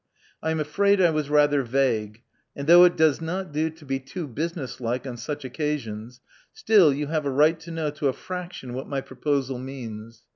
I 0.41 0.49
am 0.49 0.59
afraid 0.59 0.99
I 0.99 1.11
was 1.11 1.29
rather 1.29 1.61
vague; 1.61 2.23
and 2.55 2.65
though 2.65 2.85
it 2.85 2.97
does 2.97 3.21
not 3.21 3.51
do 3.51 3.69
to 3.69 3.85
be 3.85 3.99
too 3.99 4.27
business 4.27 4.81
like 4.81 5.05
on 5.05 5.15
such 5.15 5.45
occasions, 5.45 6.21
still, 6.51 6.91
you 6.91 7.05
have 7.05 7.27
a 7.27 7.29
right 7.29 7.59
to 7.59 7.69
know 7.69 7.91
to 7.91 8.07
a 8.07 8.13
fraction 8.13 8.73
what 8.73 8.89
my 8.89 9.01
proposal 9.01 9.59
means. 9.59 10.23